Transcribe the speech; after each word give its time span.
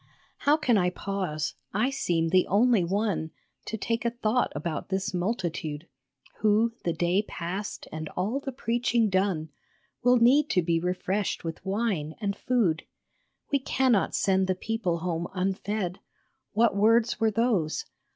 How 0.49 0.57
can 0.57 0.79
I 0.79 0.89
pause? 0.89 1.53
I 1.75 1.91
seem 1.91 2.29
the 2.29 2.47
only 2.47 2.83
one 2.83 3.29
To 3.65 3.77
take 3.77 4.03
a 4.03 4.09
thought 4.09 4.51
about 4.55 4.89
this 4.89 5.13
multitude 5.13 5.85
Who, 6.39 6.73
the 6.83 6.91
day 6.91 7.21
past 7.21 7.87
and 7.91 8.09
all 8.17 8.39
the 8.39 8.51
preaching 8.51 9.09
done, 9.11 9.49
Will 10.01 10.17
need 10.17 10.49
to 10.49 10.63
be 10.63 10.79
refreshed 10.79 11.43
with 11.43 11.63
wine 11.63 12.15
and 12.19 12.35
food; 12.35 12.81
We 13.51 13.59
cannot 13.59 14.15
send 14.15 14.47
the 14.47 14.55
people 14.55 14.97
home 15.01 15.27
unfed 15.35 15.99
What 16.53 16.75
words 16.75 17.19
were 17.19 17.29
those? 17.29 17.85